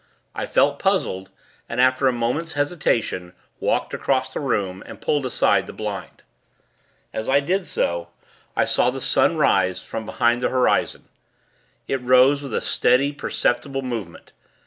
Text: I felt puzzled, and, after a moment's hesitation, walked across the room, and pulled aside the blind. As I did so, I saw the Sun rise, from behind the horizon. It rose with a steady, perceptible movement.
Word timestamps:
I 0.33 0.47
felt 0.47 0.79
puzzled, 0.79 1.29
and, 1.69 1.79
after 1.79 2.07
a 2.07 2.11
moment's 2.11 2.53
hesitation, 2.53 3.33
walked 3.59 3.93
across 3.93 4.33
the 4.33 4.39
room, 4.39 4.81
and 4.87 4.99
pulled 4.99 5.27
aside 5.27 5.67
the 5.67 5.73
blind. 5.73 6.23
As 7.13 7.29
I 7.29 7.39
did 7.39 7.67
so, 7.67 8.07
I 8.55 8.65
saw 8.65 8.89
the 8.89 8.99
Sun 8.99 9.37
rise, 9.37 9.83
from 9.83 10.07
behind 10.07 10.41
the 10.41 10.49
horizon. 10.49 11.07
It 11.87 12.01
rose 12.01 12.41
with 12.41 12.55
a 12.55 12.61
steady, 12.61 13.11
perceptible 13.11 13.83
movement. 13.83 14.31